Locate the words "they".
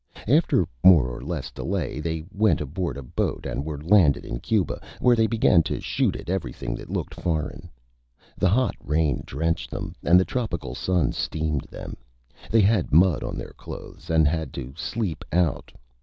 1.99-2.23, 5.15-5.27, 12.49-12.61